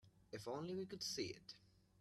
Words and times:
If 0.31 0.47
only 0.47 0.73
we 0.73 0.87
could 0.87 1.03
see 1.03 1.27
it. 1.27 1.53